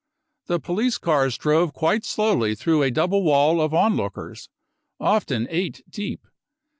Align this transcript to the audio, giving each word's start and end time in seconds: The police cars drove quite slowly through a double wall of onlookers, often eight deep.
The 0.47 0.59
police 0.59 0.97
cars 0.97 1.37
drove 1.37 1.75
quite 1.75 2.03
slowly 2.05 2.55
through 2.55 2.81
a 2.81 2.89
double 2.89 3.21
wall 3.21 3.61
of 3.61 3.71
onlookers, 3.71 4.49
often 4.99 5.45
eight 5.51 5.83
deep. 5.87 6.25